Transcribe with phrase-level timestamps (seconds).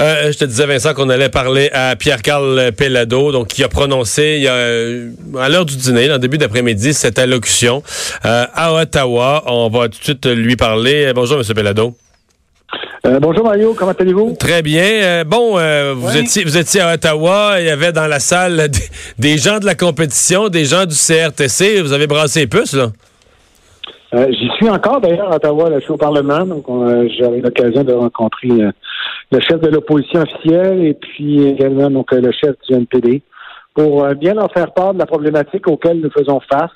[0.00, 4.36] Euh, je te disais, Vincent, qu'on allait parler à Pierre-Carl Pellado, donc qui a prononcé
[4.38, 7.82] il y a, euh, à l'heure du dîner, en début d'après-midi, cette allocution
[8.24, 9.42] euh, à Ottawa.
[9.46, 11.12] On va tout de suite lui parler.
[11.14, 11.44] Bonjour, M.
[11.54, 11.92] Pellado.
[13.20, 14.36] bonjour Mario, comment allez-vous?
[14.38, 15.22] Très bien.
[15.26, 15.58] bon,
[15.94, 18.80] vous étiez vous étiez à Ottawa, il y avait dans la salle des,
[19.18, 21.82] des, gens de la compétition, des gens du CRTC.
[21.82, 22.86] Vous avez brassé les puces, là?
[24.12, 26.64] J'y suis encore d'ailleurs à Ottawa, là, je suis au Parlement, donc
[27.18, 28.48] j'aurai l'occasion de rencontrer
[29.32, 33.22] le chef de l'opposition officielle et puis également donc le chef du NPD
[33.74, 36.72] pour bien leur faire part de la problématique auquel nous faisons face.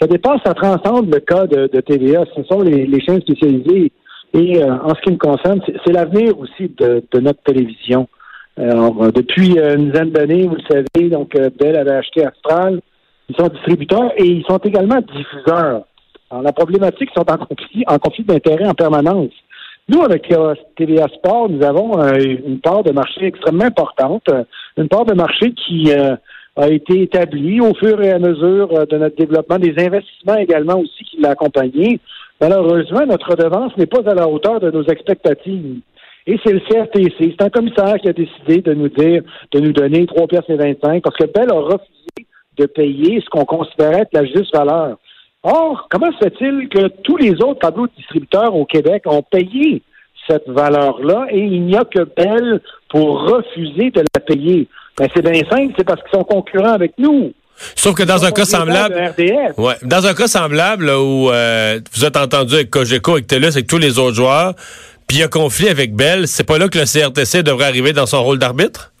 [0.00, 2.24] ça dépasse, ça transcende le cas de, TVA.
[2.36, 3.90] Ce sont les, chaînes spécialisées
[4.34, 8.06] et en ce qui me concerne, c'est l'avenir aussi de, notre télévision.
[8.58, 12.80] depuis une dizaine d'années, vous le savez, donc Bell avait acheté Astral.
[13.30, 15.82] Ils sont distributeurs et ils sont également diffuseurs.
[16.30, 19.32] Alors, la problématique, ils sont en conflit, en conflit d'intérêt en permanence.
[19.88, 22.12] Nous, avec euh, TVA Sport, nous avons euh,
[22.46, 24.44] une part de marché extrêmement importante, euh,
[24.76, 29.16] une part de marché qui a été établie au fur et à mesure de notre
[29.16, 32.00] développement, des investissements également aussi qui l'ont accompagné.
[32.40, 35.80] Malheureusement, notre redevance n'est pas à la hauteur de nos expectatives.
[36.26, 39.72] Et c'est le CRTC, c'est un commissaire qui a décidé de nous dire, de nous
[39.72, 42.26] donner 3 pièces et 25 parce que Bell a refusé
[42.58, 44.98] de payer ce qu'on considérait être la juste valeur.
[45.42, 49.82] Or, comment se fait-il que tous les autres tableaux de distributeurs au Québec ont payé
[50.28, 54.66] cette valeur-là et il n'y a que Bell pour refuser de la payer?
[54.98, 57.32] Ben, c'est bien simple, c'est parce qu'ils sont concurrents avec nous.
[57.76, 59.14] Sauf que dans un cas semblable,
[59.56, 63.66] ouais, dans un cas semblable où euh, vous êtes entendu avec Cogeco, avec TELUS, avec
[63.66, 64.54] tous les autres joueurs,
[65.06, 67.92] puis il y a conflit avec Bell, c'est pas là que le CRTC devrait arriver
[67.92, 68.92] dans son rôle d'arbitre?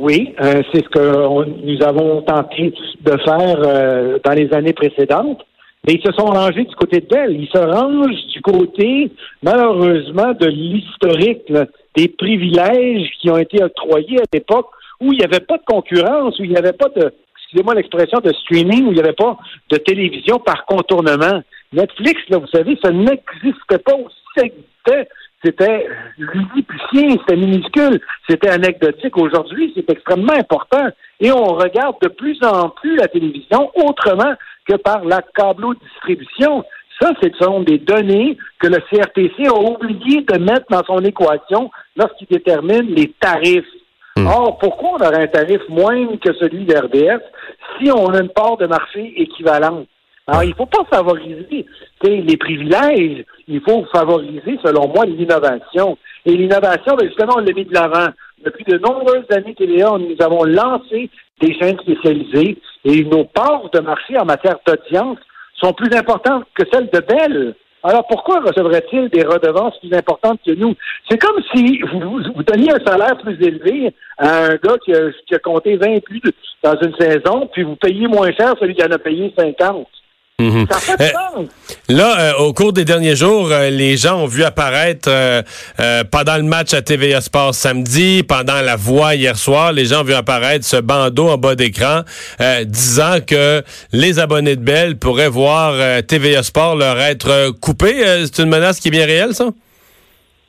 [0.00, 5.44] Oui, euh, c'est ce que nous avons tenté de faire euh, dans les années précédentes.
[5.86, 7.32] Mais ils se sont rangés du côté de Bell.
[7.32, 9.10] Ils se rangent du côté,
[9.42, 11.52] malheureusement, de l'historique,
[11.96, 14.68] des privilèges qui ont été octroyés à l'époque
[15.00, 18.20] où il n'y avait pas de concurrence, où il n'y avait pas de, excusez-moi l'expression,
[18.20, 19.36] de streaming, où il n'y avait pas
[19.70, 21.42] de télévision par contournement.
[21.72, 24.52] Netflix, là, vous savez, ça n'existait pas aussi
[25.44, 25.88] c'était
[26.18, 29.16] lilliputien, c'était minuscule, c'était anecdotique.
[29.16, 30.88] Aujourd'hui, c'est extrêmement important.
[31.20, 34.34] Et on regarde de plus en plus la télévision autrement
[34.68, 36.64] que par la câblo-distribution.
[37.00, 41.70] Ça, ce sont des données que le CRTC a oublié de mettre dans son équation
[41.96, 43.64] lorsqu'il détermine les tarifs.
[44.16, 44.26] Hmm.
[44.26, 47.22] Or, pourquoi on aurait un tarif moindre que celui de RDS
[47.78, 49.88] si on a une part de marché équivalente?
[50.26, 51.66] Alors, il ne faut pas favoriser
[52.04, 55.98] les privilèges, il faut favoriser, selon moi, l'innovation.
[56.24, 58.08] Et l'innovation, ben, justement, on l'a mis de l'avant.
[58.44, 61.10] Depuis de nombreuses années, TVA, nous avons lancé
[61.40, 65.18] des chaînes spécialisées et nos parts de marché en matière d'audience
[65.60, 67.54] sont plus importantes que celles de Bell.
[67.84, 70.74] Alors pourquoi recevrait-il des redevances plus importantes que nous?
[71.08, 75.10] C'est comme si vous, vous, donniez un salaire plus élevé à un gars qui a,
[75.26, 76.20] qui a compté 20 plus
[76.62, 79.88] dans une saison, puis vous payez moins cher celui qui en a payé 50.
[80.42, 80.66] Mhm.
[81.00, 81.06] Euh,
[81.88, 85.10] là, euh, au cours des derniers jours, euh, les gens ont vu apparaître
[86.10, 90.04] pendant le match à TVA Sport samedi, pendant la voix hier soir, les gens ont
[90.04, 92.02] vu apparaître ce bandeau en bas d'écran
[92.64, 95.74] disant que les abonnés de Bell pourraient voir
[96.06, 98.02] TVA Sport leur être coupé.
[98.26, 99.48] C'est une menace qui est bien réelle, ça?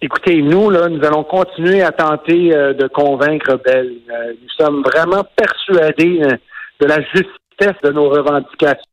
[0.00, 3.90] Écoutez, nous, là, nous allons continuer à tenter de convaincre Bell.
[4.08, 6.20] nous sommes vraiment persuadés
[6.80, 8.87] de la justesse de nos revendications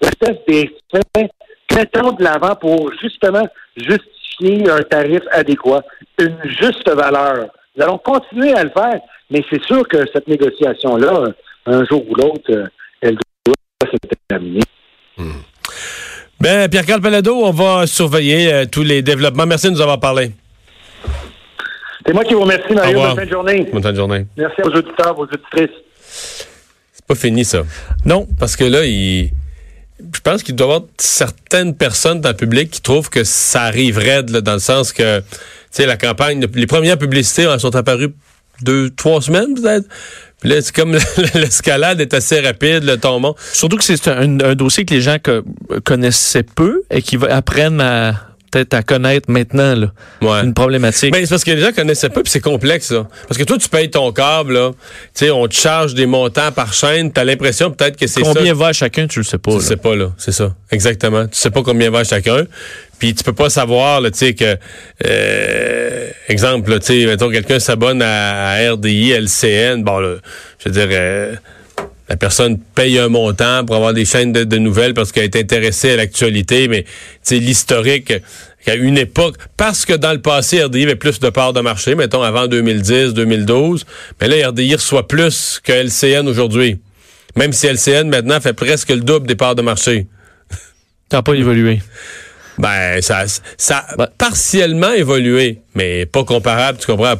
[0.00, 1.30] l'espèce des faits,
[1.74, 5.82] mettons de l'avant pour justement justifier un tarif adéquat,
[6.18, 7.46] une juste valeur.
[7.76, 11.32] Nous allons continuer à le faire, mais c'est sûr que cette négociation-là,
[11.66, 12.70] un jour ou l'autre,
[13.00, 13.16] elle
[13.46, 13.54] doit
[13.90, 13.96] se
[14.28, 14.62] terminer.
[15.16, 15.40] Hmm.
[16.40, 19.46] Ben, Pierre-Carl Palado, on va surveiller euh, tous les développements.
[19.46, 20.32] Merci de nous avoir parlé.
[22.04, 22.98] C'est moi qui vous remercie, Mario.
[22.98, 23.68] Bonne fin de journée.
[23.72, 24.26] Bonne fin de journée.
[24.36, 26.48] Merci aux auditeurs, aux auditrices.
[27.12, 27.64] Pas fini, ça.
[28.06, 29.32] Non, parce que là, il
[30.14, 33.64] je pense qu'il doit y avoir certaines personnes dans le public qui trouvent que ça
[33.64, 35.24] arriverait dans le sens que, tu
[35.70, 38.14] sais, la campagne, les premières publicités sont apparues
[38.62, 39.86] deux, trois semaines peut-être.
[40.40, 40.96] Puis là, c'est comme
[41.34, 43.36] l'escalade est assez rapide, le tombant.
[43.52, 45.18] Surtout que c'est un, dossier que les gens
[45.84, 50.42] connaissaient peu et qui apprennent à peut-être à connaître maintenant là.
[50.42, 51.12] Une problématique.
[51.12, 53.08] Ben, c'est parce que les gens connaissaient pas puis c'est complexe ça.
[53.26, 56.52] Parce que toi tu payes ton câble là, tu sais on te charge des montants
[56.52, 58.32] par chaîne, tu as l'impression peut-être que c'est ça.
[58.34, 59.50] Combien va chacun, tu le sais pas.
[59.50, 60.54] Tu le sais pas là, c'est ça.
[60.70, 61.26] Exactement.
[61.26, 62.44] Tu sais pas combien va chacun.
[62.98, 64.56] Puis tu peux pas savoir tu sais que
[65.06, 70.16] euh, exemple tu sais mettons quelqu'un s'abonne à, RDI, LCN, bon là,
[70.60, 71.34] je veux dire euh,
[72.08, 75.92] la personne paye un montant pour avoir des chaînes de, nouvelles parce qu'elle est intéressée
[75.92, 76.84] à l'actualité, mais
[77.30, 78.12] l'historique,
[78.64, 81.94] qu'à une époque, parce que dans le passé, RDI avait plus de parts de marché,
[81.94, 83.86] mettons avant 2010, 2012,
[84.20, 86.78] mais là, RDI reçoit plus que LCN aujourd'hui.
[87.36, 90.06] Même si LCN maintenant fait presque le double des parts de marché.
[91.10, 91.80] Ça n'a pas évolué.
[92.58, 93.24] Ben, ça,
[93.56, 97.14] ça a partiellement évolué, mais pas comparable, tu comprends?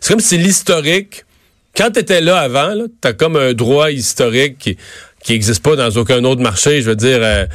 [0.00, 1.24] c'est comme si l'historique,
[1.76, 4.76] quand tu là avant, tu comme un droit historique qui,
[5.26, 6.82] qui n'existe pas dans aucun autre marché.
[6.82, 7.46] Je veux dire, euh,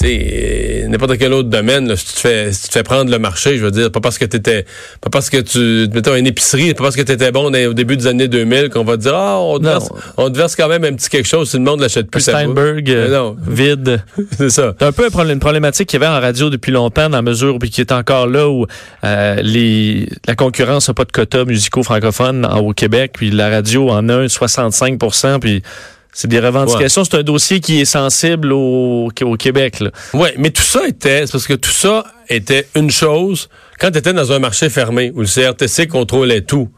[0.00, 3.08] tu n'importe quel autre domaine, là, si tu te fais si tu te fais prendre
[3.08, 4.64] le marché, je veux dire, pas parce que tu étais,
[5.00, 7.96] pas parce que tu mettons une épicerie, pas parce que tu étais bon au début
[7.96, 10.66] des années 2000 qu'on va te dire ah on te, verse, on te verse quand
[10.66, 12.20] même un petit quelque chose si le monde l'achète plus.
[12.20, 14.02] Steinberg, euh, vide.
[14.36, 14.74] c'est ça.
[14.76, 17.60] C'est un peu une problématique qu'il y avait en radio depuis longtemps dans la mesure
[17.60, 18.66] puis qui est encore là où
[19.04, 23.90] euh, les la concurrence n'a pas de quotas musicaux francophones au Québec puis la radio
[23.90, 24.98] en a un 65
[25.40, 25.62] puis
[26.12, 27.04] c'est des revendications.
[27.04, 29.82] C'est un dossier qui est sensible au, au Québec.
[30.12, 33.48] Oui, mais tout ça était, parce que tout ça était une chose
[33.78, 36.68] quand tu étais dans un marché fermé où le CRTC contrôlait tout.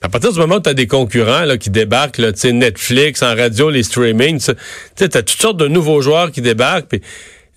[0.00, 3.34] À partir du moment où tu as des concurrents là, qui débarquent, là, Netflix, en
[3.34, 4.52] radio, les streamings,
[4.96, 6.88] tu as toutes sortes de nouveaux joueurs qui débarquent.
[6.88, 7.02] Puis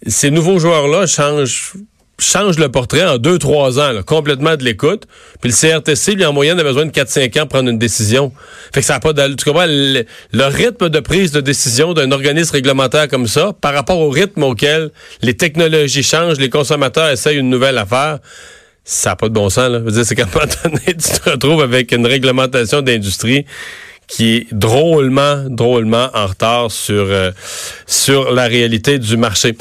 [0.07, 1.73] ces nouveaux joueurs-là changent
[2.23, 5.03] change le portrait en deux, trois ans, complètement de l'écoute.
[5.41, 8.31] Puis le CRTC, lui, en moyenne, a besoin de 4-5 ans pour prendre une décision.
[8.73, 9.65] Fait que ça n'a pas de, Tu comprends?
[9.67, 10.05] Le,
[10.45, 14.91] rythme de prise de décision d'un organisme réglementaire comme ça, par rapport au rythme auquel
[15.21, 18.19] les technologies changent, les consommateurs essayent une nouvelle affaire,
[18.83, 19.69] ça n'a pas de bon sens.
[19.69, 19.79] Là.
[19.79, 23.45] Je veux dire, c'est qu'à un moment donné, tu te retrouves avec une réglementation d'industrie
[24.11, 27.31] qui est drôlement, drôlement en retard sur, euh,
[27.87, 29.55] sur la réalité du marché.